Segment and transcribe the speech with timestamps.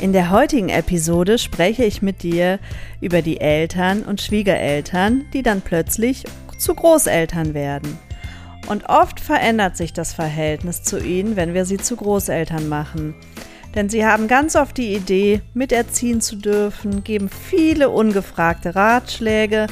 [0.00, 2.60] In der heutigen Episode spreche ich mit dir
[3.00, 6.22] über die Eltern und Schwiegereltern, die dann plötzlich
[6.56, 7.98] zu Großeltern werden.
[8.68, 13.16] Und oft verändert sich das Verhältnis zu ihnen, wenn wir sie zu Großeltern machen.
[13.74, 19.66] Denn sie haben ganz oft die Idee, miterziehen zu dürfen, geben viele ungefragte Ratschläge.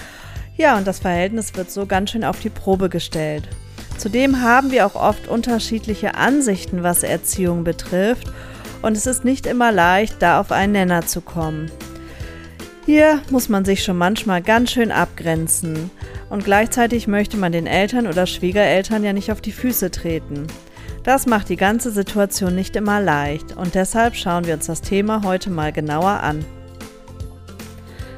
[0.57, 3.49] Ja, und das Verhältnis wird so ganz schön auf die Probe gestellt.
[3.97, 8.27] Zudem haben wir auch oft unterschiedliche Ansichten, was Erziehung betrifft
[8.83, 11.71] und es ist nicht immer leicht, da auf einen Nenner zu kommen.
[12.85, 15.91] Hier muss man sich schon manchmal ganz schön abgrenzen
[16.31, 20.47] und gleichzeitig möchte man den Eltern oder Schwiegereltern ja nicht auf die Füße treten.
[21.03, 25.23] Das macht die ganze Situation nicht immer leicht und deshalb schauen wir uns das Thema
[25.25, 26.45] heute mal genauer an.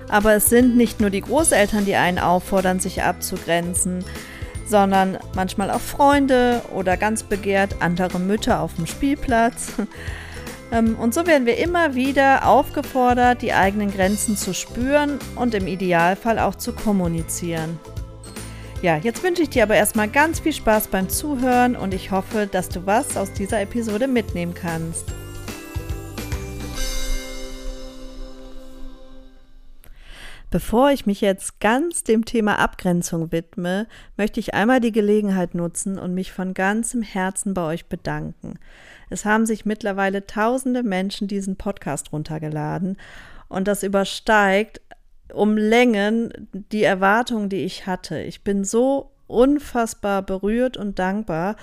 [0.09, 4.05] Aber es sind nicht nur die Großeltern, die einen auffordern, sich abzugrenzen,
[4.67, 9.73] sondern manchmal auch Freunde oder ganz begehrt andere Mütter auf dem Spielplatz.
[10.71, 15.67] Ähm, und so werden wir immer wieder aufgefordert, die eigenen Grenzen zu spüren und im
[15.67, 17.79] Idealfall auch zu kommunizieren.
[18.81, 22.49] Ja, jetzt wünsche ich dir aber erstmal ganz viel Spaß beim Zuhören und ich hoffe,
[22.51, 25.07] dass du was aus dieser Episode mitnehmen kannst.
[30.51, 35.99] Bevor ich mich jetzt ganz dem Thema Abgrenzung widme, möchte ich einmal die Gelegenheit nutzen
[35.99, 38.59] und mich von ganzem Herzen bei euch bedanken.
[39.11, 42.97] Es haben sich mittlerweile tausende Menschen diesen Podcast runtergeladen
[43.49, 44.81] und das übersteigt
[45.35, 48.19] um Längen die Erwartungen, die ich hatte.
[48.23, 51.57] Ich bin so unfassbar berührt und dankbar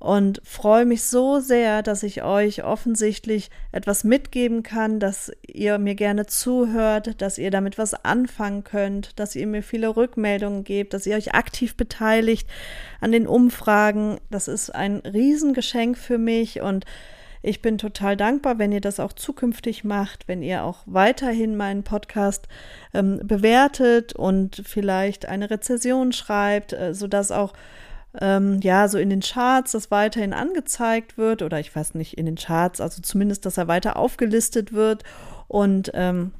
[0.00, 5.94] und freue mich so sehr, dass ich euch offensichtlich etwas mitgeben kann, dass ihr mir
[5.94, 11.06] gerne zuhört, dass ihr damit was anfangen könnt, dass ihr mir viele Rückmeldungen gebt, dass
[11.06, 12.48] ihr euch aktiv beteiligt
[13.02, 14.18] an den Umfragen.
[14.30, 16.86] Das ist ein Riesengeschenk für mich und
[17.42, 21.82] ich bin total dankbar, wenn ihr das auch zukünftig macht, wenn ihr auch weiterhin meinen
[21.82, 22.48] Podcast
[22.94, 27.52] ähm, bewertet und vielleicht eine Rezession schreibt, äh, sodass auch
[28.18, 32.26] ähm, ja, so in den Charts das weiterhin angezeigt wird oder ich weiß nicht, in
[32.26, 35.04] den Charts, also zumindest, dass er weiter aufgelistet wird
[35.48, 36.32] und ähm,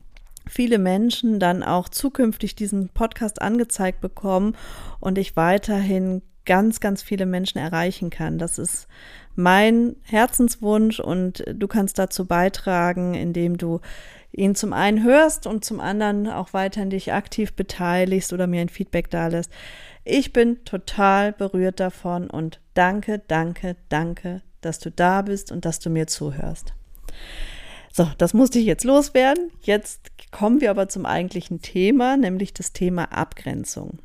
[0.46, 4.56] viele Menschen dann auch zukünftig diesen Podcast angezeigt bekommen
[4.98, 8.38] und ich weiterhin ganz, ganz viele Menschen erreichen kann.
[8.38, 8.88] Das ist
[9.36, 13.80] mein Herzenswunsch und du kannst dazu beitragen, indem du
[14.32, 18.68] ihn zum einen hörst und zum anderen auch weiterhin dich aktiv beteiligst oder mir ein
[18.68, 19.52] Feedback da lässt.
[20.04, 25.78] Ich bin total berührt davon und danke, danke, danke, dass du da bist und dass
[25.78, 26.72] du mir zuhörst.
[27.92, 29.50] So, das musste ich jetzt loswerden.
[29.60, 33.98] Jetzt kommen wir aber zum eigentlichen Thema, nämlich das Thema Abgrenzung.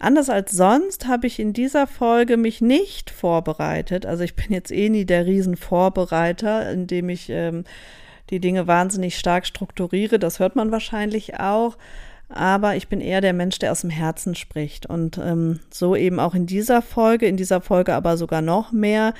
[0.00, 4.04] Anders als sonst habe ich in dieser Folge mich nicht vorbereitet.
[4.04, 7.64] Also ich bin jetzt eh nie der Riesenvorbereiter, indem ich ähm,
[8.30, 10.18] die Dinge wahnsinnig stark strukturiere.
[10.18, 11.78] Das hört man wahrscheinlich auch
[12.28, 14.86] aber ich bin eher der Mensch, der aus dem Herzen spricht.
[14.86, 19.14] Und ähm, so eben auch in dieser Folge, in dieser Folge aber sogar noch mehr,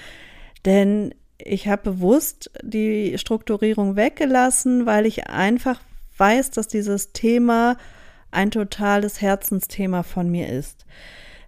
[0.64, 5.80] denn ich habe bewusst die Strukturierung weggelassen, weil ich einfach
[6.16, 7.76] weiß, dass dieses Thema
[8.30, 10.86] ein totales Herzensthema von mir ist.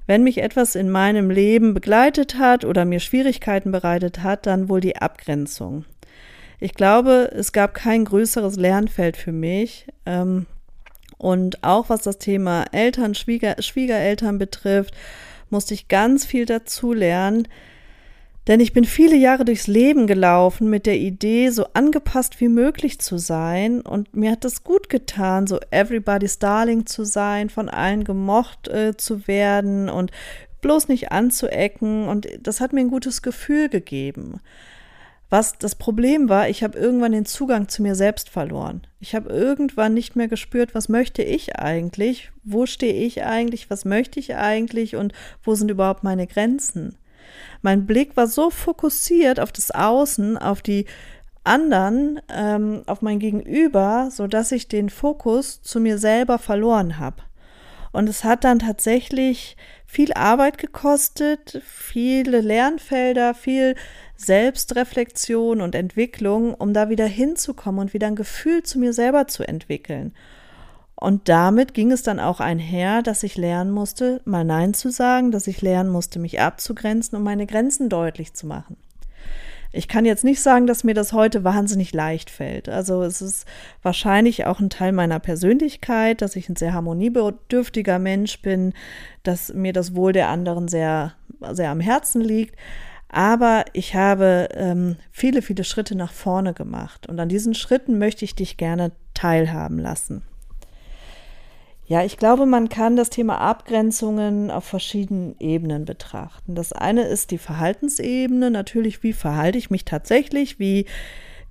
[0.06, 4.80] Wenn mich etwas in meinem Leben begleitet hat oder mir Schwierigkeiten bereitet hat, dann wohl
[4.80, 5.84] die Abgrenzung.
[6.60, 10.46] Ich glaube, es gab kein größeres Lernfeld für mich, ähm,
[11.19, 14.94] und auch was das Thema Eltern, Schwieger, Schwiegereltern betrifft,
[15.50, 17.49] musste ich ganz viel dazu lernen.
[18.47, 23.01] Denn ich bin viele Jahre durchs Leben gelaufen mit der Idee, so angepasst wie möglich
[23.01, 23.80] zu sein.
[23.80, 28.97] Und mir hat das gut getan, so everybody's darling zu sein, von allen gemocht äh,
[28.97, 30.12] zu werden und
[30.60, 32.07] bloß nicht anzuecken.
[32.07, 34.41] Und das hat mir ein gutes Gefühl gegeben.
[35.28, 38.86] Was das Problem war, ich habe irgendwann den Zugang zu mir selbst verloren.
[39.00, 43.84] Ich habe irgendwann nicht mehr gespürt, was möchte ich eigentlich, wo stehe ich eigentlich, was
[43.84, 45.12] möchte ich eigentlich und
[45.42, 46.96] wo sind überhaupt meine Grenzen.
[47.60, 50.86] Mein Blick war so fokussiert auf das Außen, auf die
[51.42, 57.22] anderen, ähm, auf mein Gegenüber, so dass ich den Fokus zu mir selber verloren habe.
[57.97, 59.57] Und es hat dann tatsächlich
[59.87, 63.75] viel Arbeit gekostet, viele Lernfelder, viel
[64.16, 69.48] Selbstreflexion und Entwicklung, um da wieder hinzukommen und wieder ein Gefühl zu mir selber zu
[69.48, 70.13] entwickeln.
[70.95, 75.31] Und damit ging es dann auch einher, dass ich lernen musste, mal Nein zu sagen,
[75.31, 78.77] dass ich lernen musste, mich abzugrenzen und meine Grenzen deutlich zu machen.
[79.76, 82.70] Ich kann jetzt nicht sagen, dass mir das heute wahnsinnig leicht fällt.
[82.70, 83.46] Also es ist
[83.82, 88.72] wahrscheinlich auch ein Teil meiner Persönlichkeit, dass ich ein sehr harmoniebedürftiger Mensch bin,
[89.22, 91.12] dass mir das Wohl der anderen sehr,
[91.52, 92.56] sehr am Herzen liegt.
[93.08, 97.06] Aber ich habe ähm, viele, viele Schritte nach vorne gemacht.
[97.06, 100.22] Und an diesen Schritten möchte ich dich gerne teilhaben lassen.
[101.88, 106.56] Ja, ich glaube, man kann das Thema Abgrenzungen auf verschiedenen Ebenen betrachten.
[106.56, 110.86] Das eine ist die Verhaltensebene, natürlich, wie verhalte ich mich tatsächlich, wie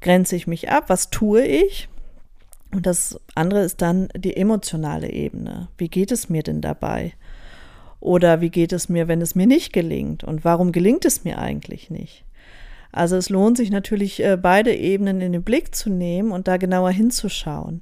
[0.02, 1.88] grenze ich mich ab, was tue ich.
[2.74, 5.70] Und das andere ist dann die emotionale Ebene.
[5.78, 7.14] Wie geht es mir denn dabei?
[8.02, 10.26] Oder wie geht es mir, wenn es mir nicht gelingt?
[10.26, 12.26] Und warum gelingt es mir eigentlich nicht?
[12.92, 16.58] Also es lohnt sich natürlich, äh, beide Ebenen in den Blick zu nehmen und da
[16.58, 17.82] genauer hinzuschauen.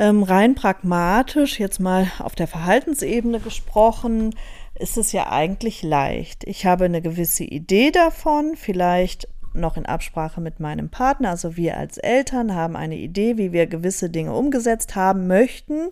[0.00, 4.34] Ähm, rein pragmatisch, jetzt mal auf der Verhaltensebene gesprochen,
[4.74, 6.44] ist es ja eigentlich leicht.
[6.44, 11.76] Ich habe eine gewisse Idee davon, vielleicht noch in Absprache mit meinem Partner, also wir
[11.76, 15.90] als Eltern haben eine Idee, wie wir gewisse Dinge umgesetzt haben möchten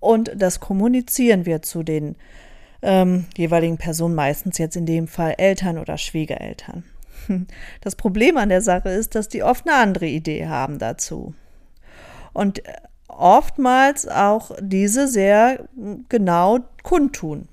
[0.00, 2.16] und das kommunizieren wir zu den
[2.82, 6.82] ähm, jeweiligen Personen, meistens jetzt in dem Fall Eltern oder Schwiegereltern.
[7.80, 11.32] Das Problem an der Sache ist, dass die oft eine andere Idee haben dazu.
[12.32, 12.60] Und
[13.18, 15.68] oftmals auch diese sehr
[16.08, 17.48] genau kundtun.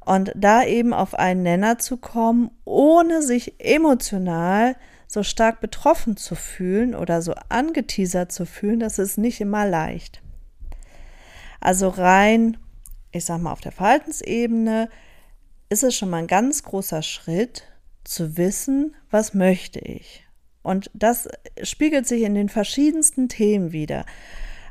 [0.00, 4.76] Und da eben auf einen Nenner zu kommen, ohne sich emotional
[5.06, 10.22] so stark betroffen zu fühlen oder so angeteasert zu fühlen, das ist nicht immer leicht.
[11.60, 12.56] Also rein,
[13.10, 14.88] ich sag mal, auf der Verhaltensebene
[15.70, 17.64] ist es schon mal ein ganz großer Schritt
[18.04, 20.27] zu wissen, was möchte ich.
[20.62, 21.28] Und das
[21.62, 24.04] spiegelt sich in den verschiedensten Themen wieder.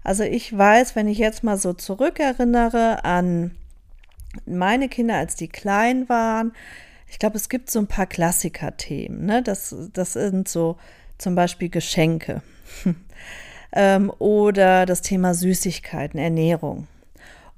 [0.03, 3.51] Also ich weiß, wenn ich jetzt mal so zurückerinnere an
[4.45, 6.53] meine Kinder, als die klein waren,
[7.09, 9.25] ich glaube, es gibt so ein paar Klassiker-Themen.
[9.25, 9.41] Ne?
[9.41, 10.77] Das, das sind so
[11.17, 12.41] zum Beispiel Geschenke
[13.71, 16.87] ähm, oder das Thema Süßigkeiten, Ernährung.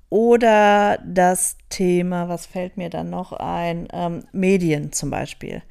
[0.09, 3.87] Oder das Thema, was fällt mir dann noch ein?
[3.93, 5.61] Ähm, Medien zum Beispiel.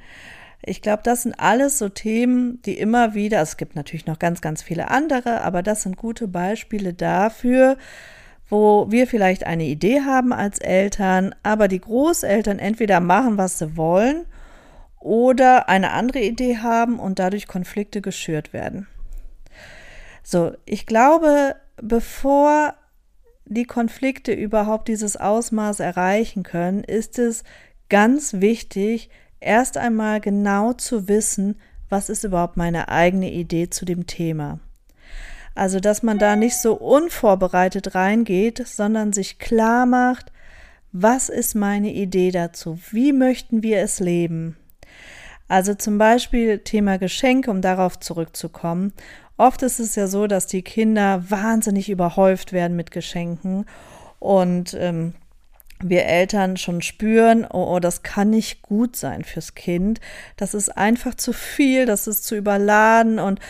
[0.62, 4.40] Ich glaube, das sind alles so Themen, die immer wieder, es gibt natürlich noch ganz,
[4.40, 7.76] ganz viele andere, aber das sind gute Beispiele dafür,
[8.48, 13.76] wo wir vielleicht eine Idee haben als Eltern, aber die Großeltern entweder machen, was sie
[13.76, 14.24] wollen,
[15.00, 18.88] oder eine andere Idee haben und dadurch Konflikte geschürt werden.
[20.24, 22.74] So, ich glaube, bevor
[23.44, 27.44] die Konflikte überhaupt dieses Ausmaß erreichen können, ist es
[27.88, 29.08] ganz wichtig,
[29.40, 31.56] erst einmal genau zu wissen,
[31.88, 34.60] was ist überhaupt meine eigene Idee zu dem Thema.
[35.54, 40.30] Also, dass man da nicht so unvorbereitet reingeht, sondern sich klar macht,
[40.92, 42.78] was ist meine Idee dazu?
[42.90, 44.56] Wie möchten wir es leben?
[45.48, 48.92] Also zum Beispiel Thema Geschenke, um darauf zurückzukommen.
[49.36, 53.64] Oft ist es ja so, dass die Kinder wahnsinnig überhäuft werden mit Geschenken
[54.18, 55.14] und ähm,
[55.82, 60.00] wir Eltern schon spüren, oh, oh, das kann nicht gut sein fürs Kind.
[60.36, 63.40] Das ist einfach zu viel, das ist zu überladen und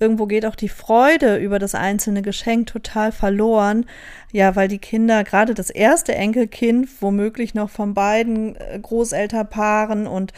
[0.00, 3.86] irgendwo geht auch die Freude über das einzelne Geschenk total verloren.
[4.32, 10.32] Ja, weil die Kinder, gerade das erste Enkelkind, womöglich noch von beiden äh, Großelternpaaren und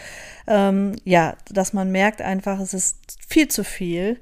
[0.47, 4.21] ähm, ja, dass man merkt einfach, es ist viel zu viel.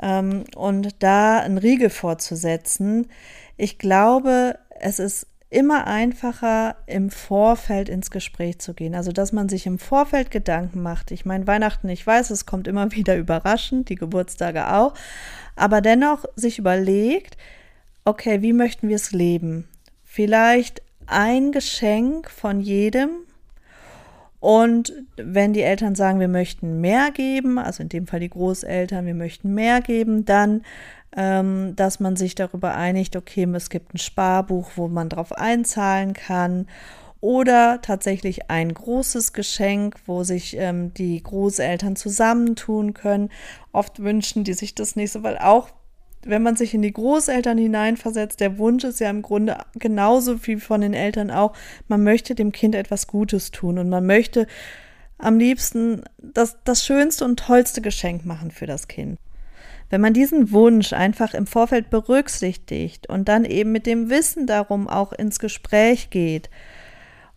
[0.00, 3.08] Ähm, und da einen Riegel vorzusetzen,
[3.56, 8.94] ich glaube, es ist immer einfacher, im Vorfeld ins Gespräch zu gehen.
[8.94, 11.10] Also, dass man sich im Vorfeld Gedanken macht.
[11.10, 14.94] Ich meine, Weihnachten, ich weiß, es kommt immer wieder überraschend, die Geburtstage auch,
[15.56, 17.36] aber dennoch sich überlegt,
[18.04, 19.68] okay, wie möchten wir es leben?
[20.04, 23.10] Vielleicht ein Geschenk von jedem.
[24.40, 29.04] Und wenn die Eltern sagen, wir möchten mehr geben, also in dem Fall die Großeltern,
[29.04, 30.62] wir möchten mehr geben, dann
[31.16, 36.12] ähm, dass man sich darüber einigt, okay, es gibt ein Sparbuch, wo man drauf einzahlen
[36.12, 36.66] kann
[37.20, 43.30] oder tatsächlich ein großes Geschenk, wo sich ähm, die Großeltern zusammentun können.
[43.72, 45.70] Oft wünschen die sich das nicht so, weil auch
[46.22, 50.56] wenn man sich in die Großeltern hineinversetzt, der Wunsch ist ja im Grunde genauso wie
[50.56, 51.54] von den Eltern auch,
[51.86, 54.46] man möchte dem Kind etwas Gutes tun und man möchte
[55.16, 59.18] am liebsten das, das schönste und tollste Geschenk machen für das Kind.
[59.90, 64.88] Wenn man diesen Wunsch einfach im Vorfeld berücksichtigt und dann eben mit dem Wissen darum
[64.88, 66.50] auch ins Gespräch geht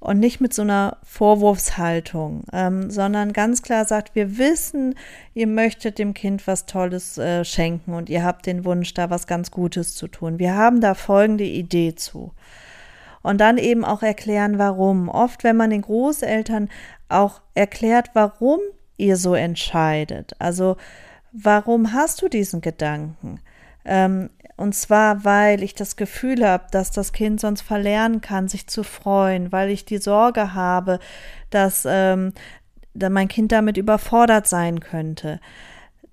[0.02, 4.96] und nicht mit so einer Vorwurfshaltung, ähm, sondern ganz klar sagt, wir wissen,
[5.34, 9.28] ihr möchtet dem Kind was Tolles äh, schenken und ihr habt den Wunsch, da was
[9.28, 10.40] ganz Gutes zu tun.
[10.40, 12.34] Wir haben da folgende Idee zu.
[13.22, 15.08] Und dann eben auch erklären, warum.
[15.08, 16.70] Oft, wenn man den Großeltern
[17.08, 18.60] auch erklärt, warum
[18.98, 20.34] ihr so entscheidet.
[20.40, 20.78] Also,
[21.32, 23.40] warum hast du diesen Gedanken?
[23.86, 28.68] Ähm, und zwar, weil ich das Gefühl habe, dass das Kind sonst verlernen kann, sich
[28.68, 31.00] zu freuen, weil ich die Sorge habe,
[31.50, 32.34] dass, ähm,
[32.94, 35.40] dass mein Kind damit überfordert sein könnte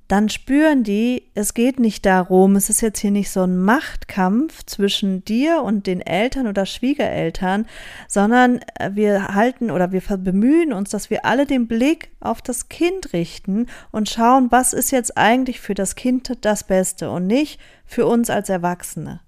[0.08, 4.64] dann spüren die, es geht nicht darum, es ist jetzt hier nicht so ein Machtkampf
[4.64, 7.66] zwischen dir und den Eltern oder Schwiegereltern,
[8.08, 12.70] sondern äh, wir halten oder wir bemühen uns, dass wir alle den Blick auf das
[12.70, 17.60] Kind richten und schauen, was ist jetzt eigentlich für das Kind das Beste und nicht
[17.84, 19.20] für uns als Erwachsene.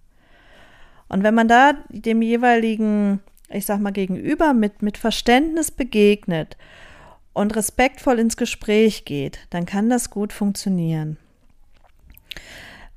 [1.10, 3.20] Und wenn man da dem jeweiligen,
[3.50, 6.56] ich sag mal, gegenüber mit, mit Verständnis begegnet,
[7.40, 11.16] und respektvoll ins Gespräch geht, dann kann das gut funktionieren.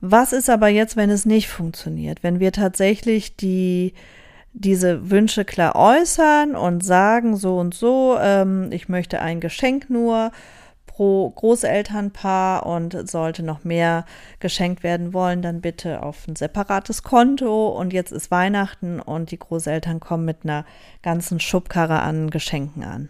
[0.02, 2.24] Was ist aber jetzt, wenn es nicht funktioniert?
[2.24, 3.94] Wenn wir tatsächlich die,
[4.52, 10.34] diese Wünsche klar äußern und sagen, so und so, ähm, ich möchte ein Geschenk nur
[10.88, 14.06] pro Großelternpaar und sollte noch mehr
[14.42, 17.70] geschenkt werden wollen, dann bitte auf ein separates Konto.
[17.70, 20.66] Und jetzt ist Weihnachten und die Großeltern kommen mit einer
[21.02, 23.08] ganzen Schubkarre an Geschenken an.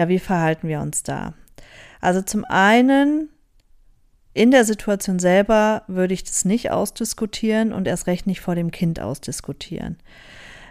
[0.00, 1.34] Ja, wie verhalten wir uns da?
[2.00, 3.28] Also zum einen
[4.32, 8.70] in der Situation selber würde ich das nicht ausdiskutieren und erst recht nicht vor dem
[8.70, 9.98] Kind ausdiskutieren.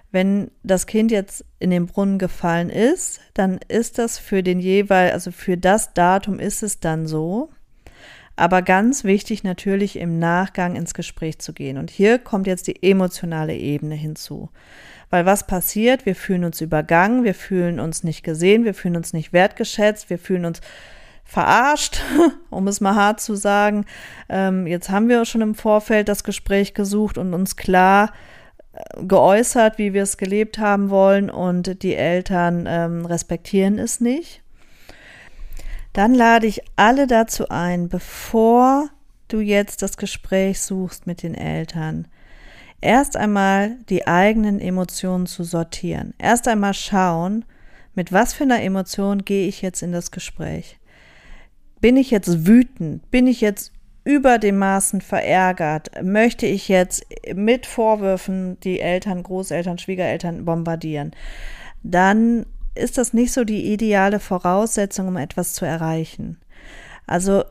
[0.10, 5.12] Wenn das Kind jetzt in den Brunnen gefallen ist, dann ist das für den jeweil,
[5.12, 7.52] also für das Datum ist es dann so.
[8.36, 11.78] Aber ganz wichtig natürlich im Nachgang ins Gespräch zu gehen.
[11.78, 14.50] Und hier kommt jetzt die emotionale Ebene hinzu.
[15.10, 16.06] Weil was passiert?
[16.06, 20.20] Wir fühlen uns übergangen, wir fühlen uns nicht gesehen, wir fühlen uns nicht wertgeschätzt, wir
[20.20, 20.62] fühlen uns
[21.24, 22.02] verarscht,
[22.50, 23.86] um es mal hart zu sagen.
[24.30, 28.12] Ähm, jetzt haben wir schon im Vorfeld das Gespräch gesucht und uns klar
[28.74, 34.42] äh, geäußert, wie wir es gelebt haben wollen und die Eltern ähm, respektieren es nicht.
[35.94, 38.90] Dann lade ich alle dazu ein, bevor
[39.28, 42.08] du jetzt das Gespräch suchst mit den Eltern,
[42.82, 46.14] erst einmal die eigenen Emotionen zu sortieren.
[46.18, 47.46] Erst einmal schauen,
[47.96, 50.80] mit was für einer Emotion gehe ich jetzt in das Gespräch.
[51.82, 53.10] Bin ich jetzt wütend?
[53.12, 53.72] Bin ich jetzt
[54.04, 55.92] über dem Maßen verärgert?
[56.04, 61.12] Möchte ich jetzt mit Vorwürfen die Eltern, Großeltern, Schwiegereltern bombardieren?
[61.84, 62.46] Dann
[62.76, 66.38] ist das nicht so die ideale Voraussetzung, um etwas zu erreichen.
[67.08, 67.44] Also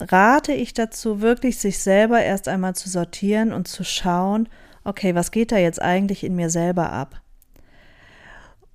[0.00, 4.48] rate ich dazu, wirklich sich selber erst einmal zu sortieren und zu schauen,
[4.84, 7.20] okay, was geht da jetzt eigentlich in mir selber ab?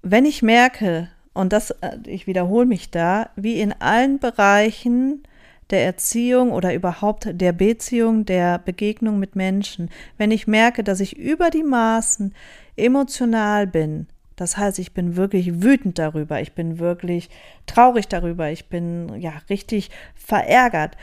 [0.02, 5.24] Wenn ich merke, und das, äh, ich wiederhole mich da, wie in allen Bereichen
[5.70, 11.18] der Erziehung oder überhaupt der Beziehung, der Begegnung mit Menschen, wenn ich merke, dass ich
[11.18, 12.34] über die Maßen
[12.78, 17.30] emotional bin, das heißt, ich bin wirklich wütend darüber, ich bin wirklich
[17.66, 20.96] traurig darüber, ich bin ja richtig verärgert,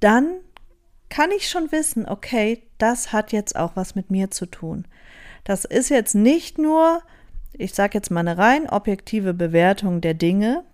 [0.00, 0.40] dann
[1.12, 4.86] kann ich schon wissen, okay, das hat jetzt auch was mit mir zu tun.
[5.44, 7.02] Das ist jetzt nicht nur,
[7.52, 10.64] ich sage jetzt mal eine rein objektive Bewertung der Dinge.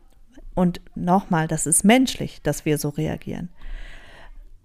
[0.55, 3.49] Und nochmal, das ist menschlich, dass wir so reagieren.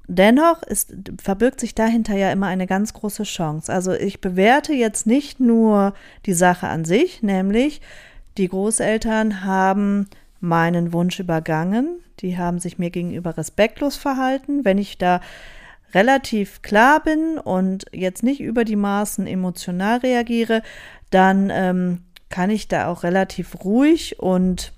[0.07, 3.73] Dennoch ist, verbirgt sich dahinter ja immer eine ganz große Chance.
[3.73, 5.95] Also ich bewerte jetzt nicht nur
[6.27, 7.81] die Sache an sich, nämlich
[8.37, 10.07] die Großeltern haben
[10.39, 14.65] meinen Wunsch übergangen, die haben sich mir gegenüber respektlos verhalten.
[14.65, 15.19] Wenn ich da
[15.93, 20.63] relativ klar bin und jetzt nicht über die Maßen emotional reagiere,
[21.09, 24.73] dann ähm, kann ich da auch relativ ruhig und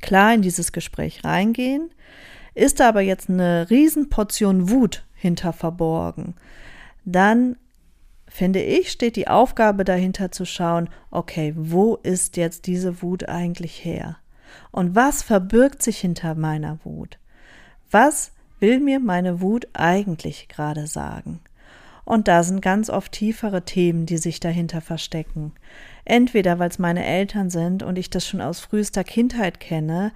[0.00, 1.90] klar in dieses Gespräch reingehen.
[2.54, 6.34] Ist da aber jetzt eine Riesenportion Wut hinter verborgen,
[7.04, 7.56] dann
[8.26, 13.84] finde ich, steht die Aufgabe dahinter zu schauen, okay, wo ist jetzt diese Wut eigentlich
[13.84, 14.16] her?
[14.70, 17.18] Und was verbirgt sich hinter meiner Wut?
[17.90, 21.40] Was will mir meine Wut eigentlich gerade sagen?
[22.04, 25.52] Und da sind ganz oft tiefere Themen, die sich dahinter verstecken.
[26.04, 30.12] Entweder weil es meine Eltern sind und ich das schon aus frühester Kindheit kenne,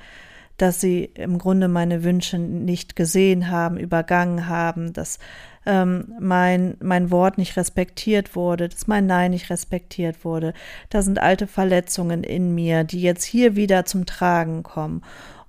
[0.56, 5.18] dass sie im Grunde meine Wünsche nicht gesehen haben, übergangen haben, dass
[5.66, 10.52] ähm, mein, mein Wort nicht respektiert wurde, dass mein Nein nicht respektiert wurde.
[10.90, 15.02] Da sind alte Verletzungen in mir, die jetzt hier wieder zum Tragen kommen.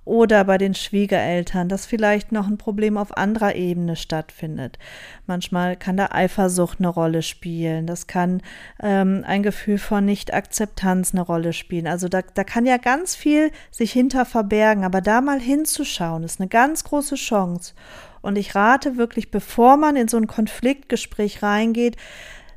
[0.06, 4.78] Oder bei den Schwiegereltern, dass vielleicht noch ein Problem auf anderer Ebene stattfindet.
[5.26, 8.40] Manchmal kann da Eifersucht eine Rolle spielen, das kann
[8.80, 11.88] ähm, ein Gefühl von Nicht-Akzeptanz eine Rolle spielen.
[11.88, 16.40] Also da, da kann ja ganz viel sich hinter verbergen, aber da mal hinzuschauen, ist
[16.40, 17.74] eine ganz große Chance.
[18.22, 21.96] Und ich rate wirklich, bevor man in so ein Konfliktgespräch reingeht,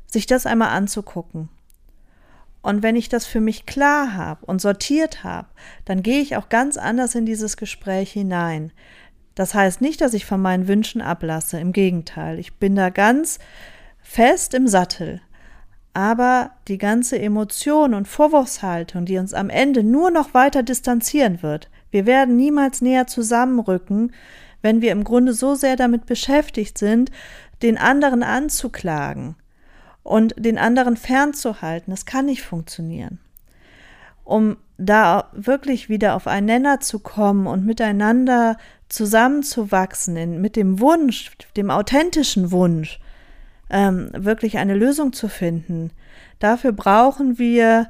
[0.06, 1.48] sich das einmal anzugucken
[2.62, 5.48] und wenn ich das für mich klar habe und sortiert habe,
[5.84, 8.72] dann gehe ich auch ganz anders in dieses Gespräch hinein.
[9.34, 13.38] Das heißt nicht, dass ich von meinen Wünschen ablasse, im Gegenteil, ich bin da ganz
[14.02, 15.22] fest im Sattel.
[15.92, 21.70] Aber die ganze Emotion und Vorwurfshaltung, die uns am Ende nur noch weiter distanzieren wird,
[21.90, 24.12] wir werden niemals näher zusammenrücken,
[24.62, 27.10] wenn wir im Grunde so sehr damit beschäftigt sind,
[27.62, 29.36] den anderen anzuklagen
[30.02, 31.90] und den anderen fernzuhalten.
[31.90, 33.18] Das kann nicht funktionieren.
[34.24, 38.56] Um da wirklich wieder auf einen Nenner zu kommen und miteinander
[38.88, 43.00] zusammenzuwachsen, in, mit dem Wunsch, dem authentischen Wunsch,
[43.68, 45.90] ähm, wirklich eine Lösung zu finden,
[46.38, 47.88] dafür brauchen wir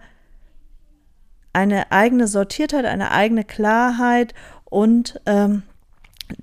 [1.52, 5.62] eine eigene Sortiertheit, eine eigene Klarheit und ähm,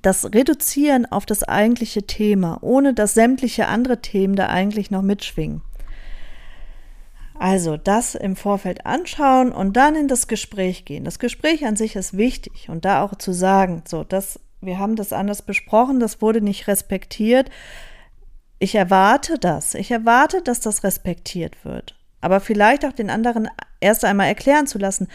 [0.01, 5.61] das Reduzieren auf das eigentliche Thema, ohne dass sämtliche andere Themen da eigentlich noch mitschwingen.
[7.39, 11.03] Also das im Vorfeld anschauen und dann in das Gespräch gehen.
[11.03, 14.95] Das Gespräch an sich ist wichtig und da auch zu sagen, so, das, wir haben
[14.95, 17.51] das anders besprochen, das wurde nicht respektiert.
[18.59, 19.75] Ich erwarte das.
[19.75, 21.95] Ich erwarte, dass das respektiert wird.
[22.21, 23.47] Aber vielleicht auch den anderen
[23.79, 25.07] erst einmal erklären zu lassen,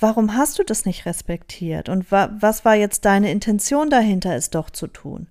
[0.00, 4.50] warum hast du das nicht respektiert und wa was war jetzt deine Intention dahinter, es
[4.50, 5.28] doch zu tun?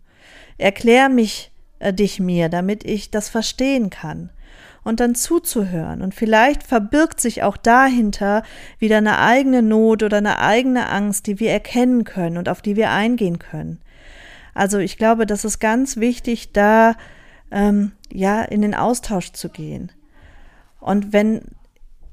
[0.57, 4.29] Erklär mich äh, dich mir, damit ich das verstehen kann
[4.83, 6.01] und dann zuzuhören.
[6.01, 8.43] Und vielleicht verbirgt sich auch dahinter
[8.77, 12.75] wieder eine eigene Not oder eine eigene Angst, die wir erkennen können und auf die
[12.75, 13.79] wir eingehen können.
[14.53, 16.95] Also ich glaube, das ist ganz wichtig, da
[17.51, 19.91] ähm, ja in den Austausch zu gehen.
[20.79, 21.41] Und wenn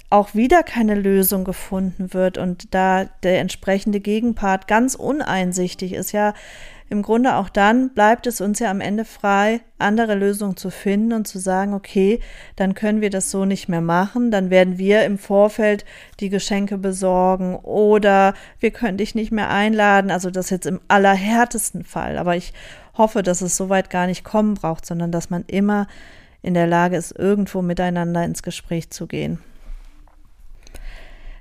[0.08, 6.32] auch wieder keine Lösung gefunden wird und da der entsprechende Gegenpart ganz uneinsichtig ist, ja,
[6.88, 11.12] im Grunde auch dann bleibt es uns ja am Ende frei, andere Lösungen zu finden
[11.12, 12.20] und zu sagen, okay,
[12.54, 15.84] dann können wir das so nicht mehr machen, dann werden wir im Vorfeld
[16.20, 21.82] die Geschenke besorgen oder wir können dich nicht mehr einladen, also das jetzt im allerhärtesten
[21.82, 22.52] Fall, aber ich
[22.96, 25.88] hoffe, dass es so weit gar nicht kommen braucht, sondern dass man immer
[26.40, 29.40] in der Lage ist, irgendwo miteinander ins Gespräch zu gehen.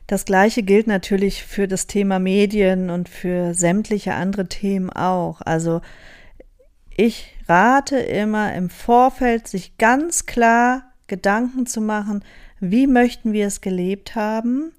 [0.08, 5.42] Das Gleiche gilt natürlich für das Thema Medien und für sämtliche andere Themen auch.
[5.42, 5.82] Also
[6.96, 12.24] ich rate immer im Vorfeld, sich ganz klar Gedanken zu machen,
[12.60, 14.72] wie möchten wir es gelebt haben,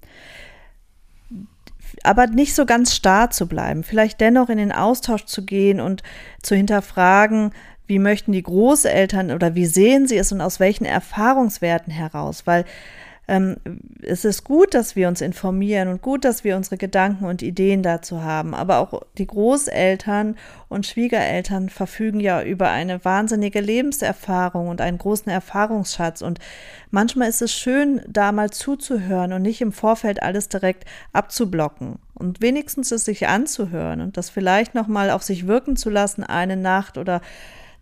[2.03, 6.03] aber nicht so ganz starr zu bleiben, vielleicht dennoch in den Austausch zu gehen und
[6.41, 7.51] zu hinterfragen,
[7.85, 12.65] wie möchten die Großeltern oder wie sehen sie es und aus welchen Erfahrungswerten heraus, weil
[13.29, 13.57] ähm,
[14.01, 17.83] es ist gut, dass wir uns informieren und gut, dass wir unsere Gedanken und Ideen
[17.83, 18.53] dazu haben.
[18.53, 20.37] Aber auch die Großeltern
[20.69, 26.21] und Schwiegereltern verfügen ja über eine wahnsinnige Lebenserfahrung und einen großen Erfahrungsschatz.
[26.21, 26.39] Und
[26.89, 32.41] manchmal ist es schön, da mal zuzuhören und nicht im Vorfeld alles direkt abzublocken und
[32.41, 36.55] wenigstens es sich anzuhören und das vielleicht noch mal auf sich wirken zu lassen eine
[36.55, 37.21] Nacht oder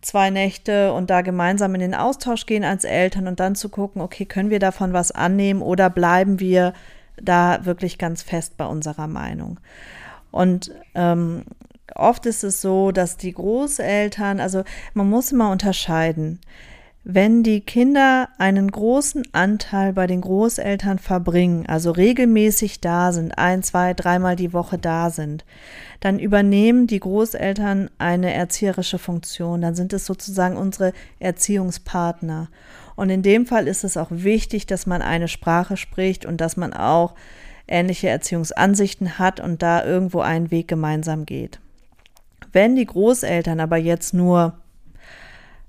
[0.06, 4.00] zwei Nächte und da gemeinsam in den Austausch gehen als Eltern und dann zu gucken,
[4.00, 6.74] okay, können wir davon was annehmen oder bleiben wir
[7.20, 9.58] da wirklich ganz fest bei unserer Meinung?
[10.30, 11.44] Und ähm,
[11.94, 14.62] oft ist es so, dass die Großeltern, also
[14.94, 16.40] man muss immer unterscheiden
[17.08, 23.62] wenn die Kinder einen großen Anteil bei den Großeltern verbringen, also regelmäßig da sind, ein,
[23.62, 25.44] zwei, dreimal die Woche da sind,
[26.00, 29.60] dann übernehmen die Großeltern eine erzieherische Funktion.
[29.60, 32.48] Dann sind es sozusagen unsere Erziehungspartner.
[32.96, 36.56] Und in dem Fall ist es auch wichtig, dass man eine Sprache spricht und dass
[36.56, 37.14] man auch
[37.68, 41.60] ähnliche Erziehungsansichten hat und da irgendwo einen Weg gemeinsam geht.
[42.50, 44.54] Wenn die Großeltern aber jetzt nur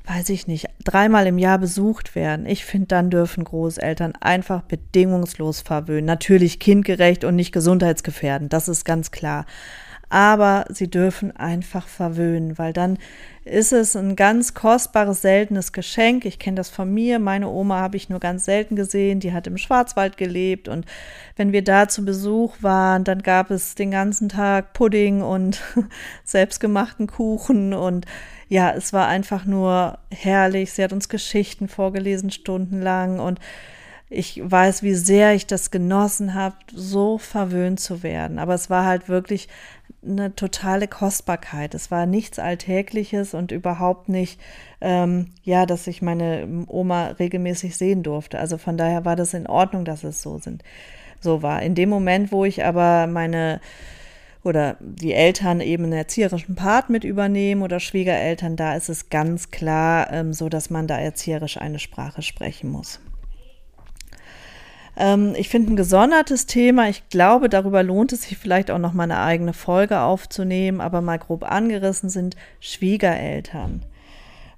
[0.07, 2.45] weiß ich nicht, dreimal im Jahr besucht werden.
[2.45, 6.05] Ich finde, dann dürfen Großeltern einfach bedingungslos verwöhnen.
[6.05, 9.45] Natürlich kindgerecht und nicht gesundheitsgefährdend, das ist ganz klar.
[10.09, 12.97] Aber sie dürfen einfach verwöhnen, weil dann
[13.43, 16.25] ist es ein ganz kostbares, seltenes Geschenk.
[16.25, 17.19] Ich kenne das von mir.
[17.19, 19.19] Meine Oma habe ich nur ganz selten gesehen.
[19.19, 20.67] Die hat im Schwarzwald gelebt.
[20.67, 20.85] Und
[21.35, 25.61] wenn wir da zu Besuch waren, dann gab es den ganzen Tag Pudding und
[26.23, 28.05] selbstgemachten Kuchen und
[28.49, 30.71] ja, es war einfach nur herrlich.
[30.71, 33.19] Sie hat uns Geschichten vorgelesen, stundenlang.
[33.19, 33.39] Und
[34.09, 38.39] ich weiß, wie sehr ich das genossen habe, so verwöhnt zu werden.
[38.39, 39.49] Aber es war halt wirklich
[40.07, 41.73] eine totale Kostbarkeit.
[41.73, 44.39] Es war nichts Alltägliches und überhaupt nicht,
[44.81, 48.39] ähm, ja, dass ich meine Oma regelmäßig sehen durfte.
[48.39, 50.63] Also von daher war das in Ordnung, dass es so sind,
[51.19, 51.61] so war.
[51.61, 53.59] In dem Moment, wo ich aber meine
[54.43, 59.51] oder die Eltern eben einen erzieherischen Part mit übernehmen oder Schwiegereltern, da ist es ganz
[59.51, 62.99] klar ähm, so, dass man da erzieherisch eine Sprache sprechen muss.
[64.97, 66.89] Ähm, ich finde ein gesondertes Thema.
[66.89, 71.01] Ich glaube, darüber lohnt es sich vielleicht auch noch mal eine eigene Folge aufzunehmen, aber
[71.01, 73.83] mal grob angerissen sind Schwiegereltern.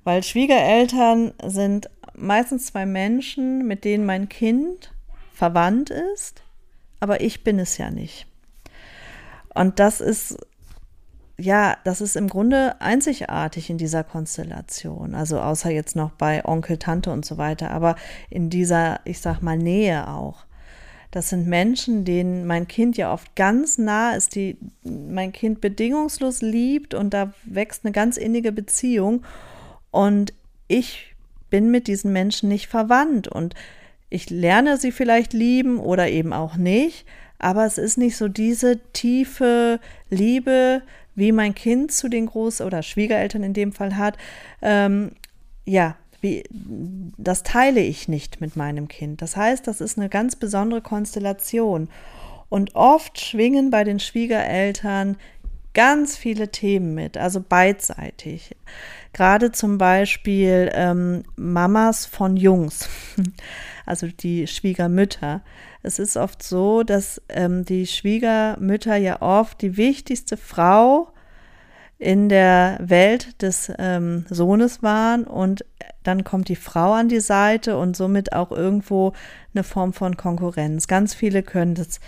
[0.06, 4.92] Weil Schwiegereltern sind meistens zwei Menschen, mit denen mein Kind
[5.34, 6.42] verwandt ist,
[7.00, 8.26] aber ich bin es ja nicht.
[9.54, 10.38] Und das ist
[11.40, 15.16] ja, das ist im Grunde einzigartig in dieser Konstellation.
[15.16, 17.96] Also außer jetzt noch bei Onkel, Tante und so weiter, aber
[18.30, 20.46] in dieser, ich sag mal, Nähe auch.
[21.12, 26.42] Das sind Menschen, denen mein Kind ja oft ganz nah ist, die mein Kind bedingungslos
[26.42, 29.24] liebt und da wächst eine ganz innige Beziehung.
[29.90, 30.34] Und
[30.68, 31.16] ich
[31.50, 33.56] bin mit diesen Menschen nicht verwandt und
[34.10, 37.06] ich lerne sie vielleicht lieben oder eben auch nicht,
[37.40, 40.84] aber es ist nicht so diese tiefe Liebe,
[41.20, 44.18] wie mein Kind zu den Groß- oder Schwiegereltern in dem Fall hat,
[44.62, 45.12] ähm,
[45.66, 46.44] ja, wie,
[47.18, 49.22] das teile ich nicht mit meinem Kind.
[49.22, 51.90] Das heißt, das ist eine ganz besondere Konstellation.
[52.50, 55.18] Und oft schwingen bei den Schwiegereltern
[55.74, 58.56] ganz viele Themen mit, also beidseitig.
[59.14, 62.90] Gerade zum Beispiel ähm, Mamas von Jungs,
[63.86, 65.42] also die Schwiegermütter.
[65.82, 71.12] Es ist oft so, dass ähm, die Schwiegermütter ja oft die wichtigste Frau
[71.98, 75.66] in der Welt des ähm, Sohnes waren und
[76.04, 79.14] dann kommt die Frau an die Seite und somit auch irgendwo
[79.54, 80.88] eine Form von Konkurrenz.
[80.88, 82.00] Ganz viele können das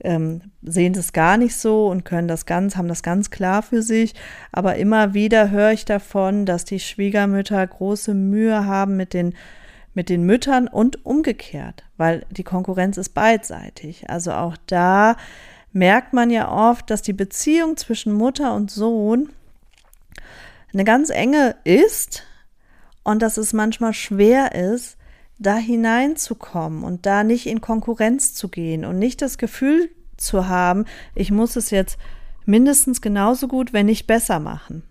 [0.00, 3.82] ähm, sehen das gar nicht so und können das ganz, haben das ganz klar für
[3.82, 4.14] sich.
[4.52, 9.34] Aber immer wieder höre ich davon, dass die Schwiegermütter große Mühe haben mit den
[9.98, 14.08] mit den Müttern und umgekehrt, weil die Konkurrenz ist beidseitig.
[14.08, 15.16] Also auch da
[15.72, 19.30] merkt man ja oft, dass die Beziehung zwischen Mutter und Sohn
[20.72, 22.22] eine ganz enge ist
[23.02, 24.98] und dass es manchmal schwer ist,
[25.40, 30.84] da hineinzukommen und da nicht in Konkurrenz zu gehen und nicht das Gefühl zu haben,
[31.16, 31.98] ich muss es jetzt
[32.44, 34.84] mindestens genauso gut, wenn nicht besser machen.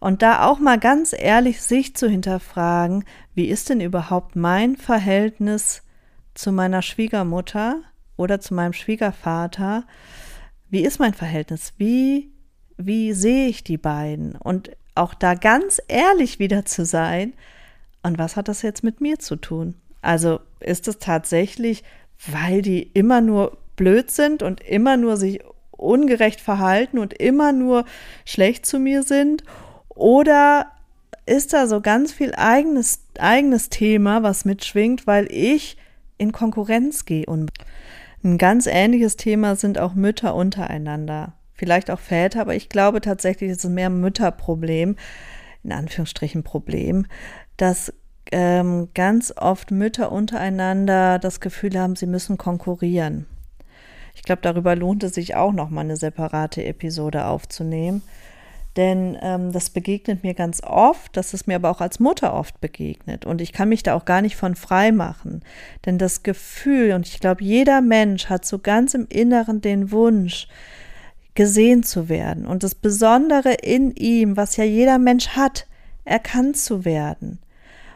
[0.00, 5.82] Und da auch mal ganz ehrlich sich zu hinterfragen, wie ist denn überhaupt mein Verhältnis
[6.34, 7.82] zu meiner Schwiegermutter
[8.16, 9.84] oder zu meinem Schwiegervater?
[10.70, 11.74] Wie ist mein Verhältnis?
[11.76, 12.32] Wie,
[12.78, 14.36] wie sehe ich die beiden?
[14.36, 17.34] Und auch da ganz ehrlich wieder zu sein,
[18.02, 19.74] und was hat das jetzt mit mir zu tun?
[20.00, 21.84] Also ist es tatsächlich,
[22.26, 27.84] weil die immer nur blöd sind und immer nur sich ungerecht verhalten und immer nur
[28.24, 29.44] schlecht zu mir sind?
[30.00, 30.66] Oder
[31.26, 35.76] ist da so ganz viel eigenes, eigenes Thema, was mitschwingt, weil ich
[36.16, 37.26] in Konkurrenz gehe?
[37.26, 37.52] Und
[38.24, 41.34] ein ganz ähnliches Thema sind auch Mütter untereinander.
[41.52, 44.96] Vielleicht auch Väter, aber ich glaube tatsächlich, es ist mehr ein Mütterproblem,
[45.64, 47.04] in Anführungsstrichen Problem,
[47.58, 47.92] dass
[48.32, 53.26] ähm, ganz oft Mütter untereinander das Gefühl haben, sie müssen konkurrieren.
[54.14, 58.00] Ich glaube, darüber lohnt es sich auch noch mal eine separate Episode aufzunehmen.
[58.76, 62.60] Denn ähm, das begegnet mir ganz oft, das ist mir aber auch als Mutter oft
[62.60, 63.26] begegnet.
[63.26, 65.42] Und ich kann mich da auch gar nicht von frei machen.
[65.86, 70.46] Denn das Gefühl, und ich glaube, jeder Mensch hat so ganz im Inneren den Wunsch,
[71.34, 72.46] gesehen zu werden.
[72.46, 75.66] Und das Besondere in ihm, was ja jeder Mensch hat,
[76.04, 77.38] erkannt zu werden.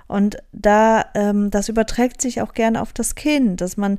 [0.07, 3.99] Und da, ähm, das überträgt sich auch gerne auf das Kind, dass man,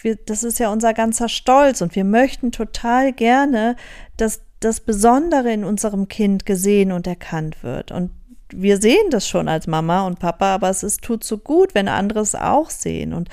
[0.00, 3.76] wir, das ist ja unser ganzer Stolz und wir möchten total gerne,
[4.16, 7.92] dass das Besondere in unserem Kind gesehen und erkannt wird.
[7.92, 8.10] Und
[8.52, 11.88] wir sehen das schon als Mama und Papa, aber es ist, tut so gut, wenn
[11.88, 13.12] andere es auch sehen.
[13.12, 13.28] Und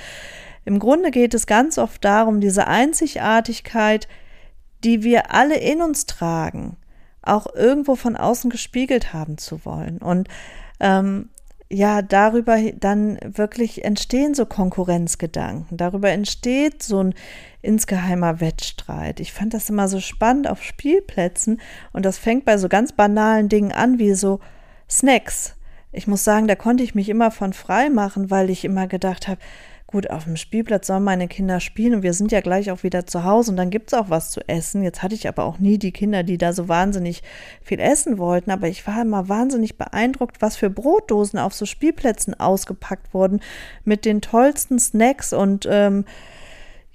[0.66, 4.08] im Grunde geht es ganz oft darum, diese Einzigartigkeit,
[4.84, 6.78] die wir alle in uns tragen,
[7.22, 10.00] auch irgendwo von außen gespiegelt haben zu wollen.
[10.00, 10.28] Und
[10.80, 11.30] ähm,
[11.74, 15.76] ja, darüber dann wirklich entstehen so Konkurrenzgedanken.
[15.76, 17.16] Darüber entsteht so ein
[17.64, 19.20] insgeheimer Wettstreit.
[19.20, 21.60] Ich fand das immer so spannend auf Spielplätzen
[21.92, 24.40] und das fängt bei so ganz banalen Dingen an wie so
[24.88, 25.56] Snacks.
[25.92, 29.28] Ich muss sagen, da konnte ich mich immer von frei machen, weil ich immer gedacht
[29.28, 29.40] habe,
[29.94, 33.06] gut, auf dem Spielplatz sollen meine Kinder spielen und wir sind ja gleich auch wieder
[33.06, 34.82] zu Hause und dann gibt es auch was zu essen.
[34.82, 37.22] Jetzt hatte ich aber auch nie die Kinder, die da so wahnsinnig
[37.62, 42.34] viel essen wollten, aber ich war immer wahnsinnig beeindruckt, was für Brotdosen auf so Spielplätzen
[42.40, 43.40] ausgepackt wurden
[43.86, 46.06] mit den tollsten Snacks und ähm,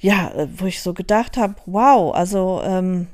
[0.00, 3.06] ja, wo ich so gedacht habe, wow, also ähm,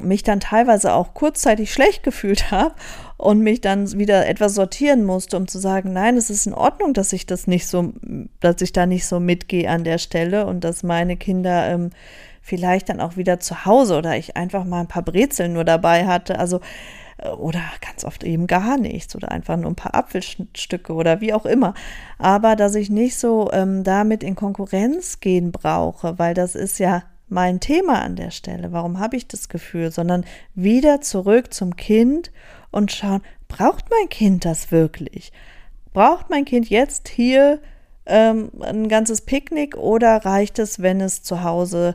[0.00, 2.74] mich dann teilweise auch kurzzeitig schlecht gefühlt habe
[3.16, 6.92] und mich dann wieder etwas sortieren musste, um zu sagen, nein, es ist in Ordnung,
[6.92, 7.92] dass ich das nicht so,
[8.40, 11.90] dass ich da nicht so mitgehe an der Stelle und dass meine Kinder ähm,
[12.42, 16.06] vielleicht dann auch wieder zu Hause oder ich einfach mal ein paar Brezeln nur dabei
[16.06, 16.38] hatte.
[16.38, 16.60] Also
[17.18, 21.32] äh, oder ganz oft eben gar nichts oder einfach nur ein paar Apfelstücke oder wie
[21.32, 21.74] auch immer.
[22.18, 27.02] Aber dass ich nicht so ähm, damit in Konkurrenz gehen brauche, weil das ist ja
[27.28, 28.72] mein Thema an der Stelle.
[28.72, 29.90] Warum habe ich das Gefühl?
[29.90, 32.30] Sondern wieder zurück zum Kind
[32.70, 35.32] und schauen, braucht mein Kind das wirklich?
[35.92, 37.60] Braucht mein Kind jetzt hier
[38.06, 41.94] ähm, ein ganzes Picknick oder reicht es, wenn es zu Hause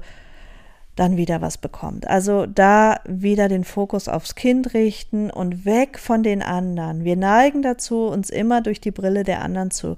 [0.96, 2.08] dann wieder was bekommt?
[2.08, 7.06] Also da wieder den Fokus aufs Kind richten und weg von den anderen.
[7.06, 9.96] Wir neigen dazu, uns immer durch die Brille der anderen zu,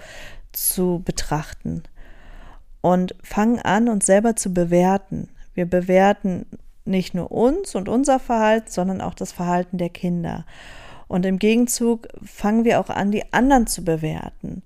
[0.52, 1.84] zu betrachten
[2.84, 5.30] und fangen an, uns selber zu bewerten.
[5.54, 6.46] Wir bewerten
[6.84, 10.46] nicht nur uns und unser Verhalten, sondern auch das Verhalten der Kinder.
[11.08, 14.64] Und im Gegenzug fangen wir auch an, die anderen zu bewerten.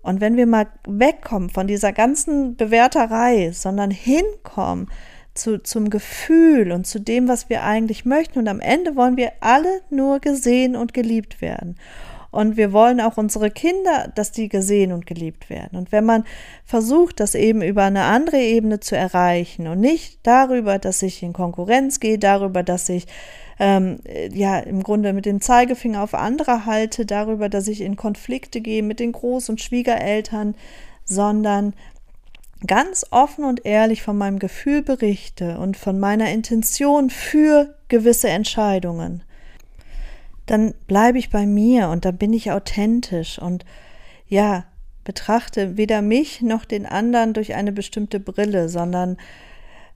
[0.00, 4.88] Und wenn wir mal wegkommen von dieser ganzen Bewerterei, sondern hinkommen
[5.34, 9.32] zu, zum Gefühl und zu dem, was wir eigentlich möchten, und am Ende wollen wir
[9.40, 11.76] alle nur gesehen und geliebt werden.
[12.30, 15.78] Und wir wollen auch unsere Kinder, dass die gesehen und geliebt werden.
[15.78, 16.24] Und wenn man
[16.64, 21.32] versucht, das eben über eine andere Ebene zu erreichen und nicht darüber, dass ich in
[21.32, 23.06] Konkurrenz gehe, darüber, dass ich
[23.58, 24.00] ähm,
[24.32, 28.82] ja im Grunde mit dem Zeigefinger auf andere halte, darüber, dass ich in Konflikte gehe
[28.82, 30.54] mit den Groß- und Schwiegereltern,
[31.04, 31.72] sondern
[32.66, 39.22] ganz offen und ehrlich von meinem Gefühl berichte und von meiner Intention für gewisse Entscheidungen
[40.50, 43.64] dann bleibe ich bei mir und dann bin ich authentisch und
[44.26, 44.64] ja,
[45.04, 49.16] betrachte weder mich noch den anderen durch eine bestimmte Brille, sondern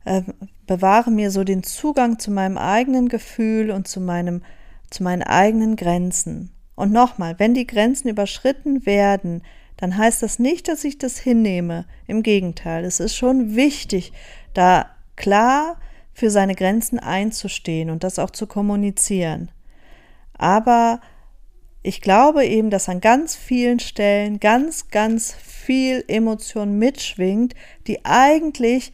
[0.04, 0.22] äh,
[0.66, 4.42] bewahre mir so den Zugang zu meinem eigenen Gefühl und zu meinem
[4.92, 6.50] zu meinen eigenen Grenzen.
[6.74, 9.42] Und nochmal, wenn die Grenzen überschritten werden,
[9.76, 11.86] dann heißt das nicht, dass ich das hinnehme.
[12.06, 14.12] Im Gegenteil, es ist schon wichtig,
[14.54, 14.86] da
[15.16, 15.78] klar
[16.12, 19.50] für seine Grenzen einzustehen und das auch zu kommunizieren.
[20.42, 20.98] Aber
[21.84, 27.54] ich glaube eben, dass an ganz vielen Stellen ganz, ganz viel Emotion mitschwingt,
[27.86, 28.92] die eigentlich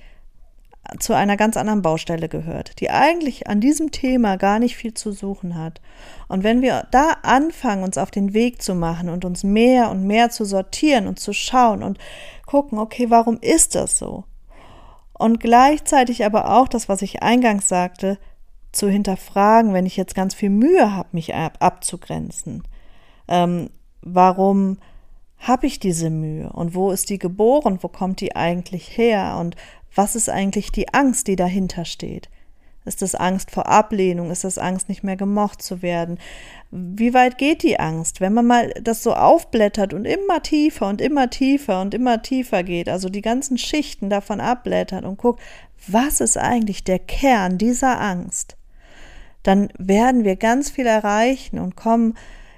[0.98, 5.10] zu einer ganz anderen Baustelle gehört, die eigentlich an diesem Thema gar nicht viel zu
[5.12, 5.80] suchen hat.
[6.28, 10.06] Und wenn wir da anfangen, uns auf den Weg zu machen und uns mehr und
[10.06, 11.96] mehr zu sortieren und zu schauen und
[12.44, 14.24] gucken, okay, warum ist das so?
[15.14, 18.18] Und gleichzeitig aber auch das, was ich eingangs sagte,
[18.72, 22.62] zu hinterfragen, wenn ich jetzt ganz viel Mühe habe, mich ab abzugrenzen.
[23.26, 23.70] Ähm,
[24.02, 24.78] warum
[25.38, 29.56] habe ich diese Mühe und wo ist die geboren, wo kommt die eigentlich her und
[29.94, 32.28] was ist eigentlich die Angst, die dahinter steht?
[32.84, 34.30] Ist das Angst vor Ablehnung?
[34.30, 36.18] Ist das Angst, nicht mehr gemocht zu werden?
[36.70, 38.20] Wie weit geht die Angst?
[38.20, 42.62] Wenn man mal das so aufblättert und immer tiefer und immer tiefer und immer tiefer
[42.62, 45.42] geht, also die ganzen Schichten davon abblättert und guckt,
[45.86, 48.58] was ist eigentlich der Kern dieser Angst?
[49.48, 52.14] dann werden wir ganz viel erreichen und kommen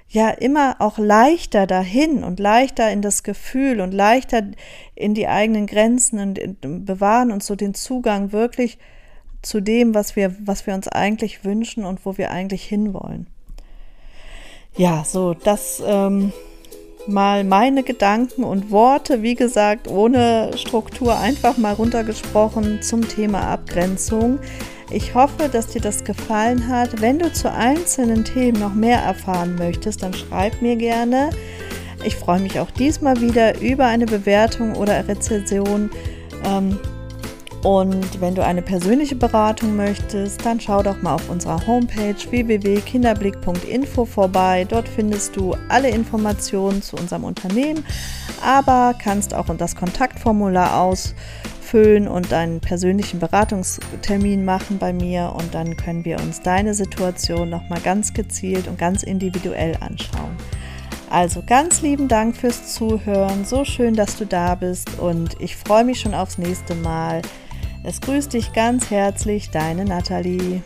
[0.09, 4.43] ja immer auch leichter dahin und leichter in das Gefühl und leichter
[4.95, 8.77] in die eigenen Grenzen und bewahren uns so den Zugang wirklich
[9.41, 13.27] zu dem, was wir, was wir uns eigentlich wünschen und wo wir eigentlich hinwollen.
[14.75, 16.33] Ja, so, das ähm,
[17.07, 24.39] mal meine Gedanken und Worte, wie gesagt, ohne Struktur, einfach mal runtergesprochen zum Thema Abgrenzung.
[24.91, 27.01] Ich hoffe, dass dir das gefallen hat.
[27.01, 31.29] Wenn du zu einzelnen Themen noch mehr erfahren möchtest, dann schreib mir gerne.
[32.03, 35.89] Ich freue mich auch diesmal wieder über eine Bewertung oder Rezension.
[36.45, 36.77] Ähm,
[37.63, 44.05] und wenn du eine persönliche Beratung möchtest, dann schau doch mal auf unserer Homepage www.kinderblick.info
[44.05, 44.65] vorbei.
[44.67, 47.85] Dort findest du alle Informationen zu unserem Unternehmen,
[48.43, 51.13] aber kannst auch das Kontaktformular aus
[51.71, 57.49] ausfüllen und einen persönlichen Beratungstermin machen bei mir und dann können wir uns deine Situation
[57.49, 60.35] nochmal ganz gezielt und ganz individuell anschauen.
[61.09, 63.45] Also ganz lieben Dank fürs Zuhören.
[63.45, 67.21] So schön, dass du da bist und ich freue mich schon aufs nächste Mal.
[67.83, 70.61] Es grüßt dich ganz herzlich, deine Nathalie.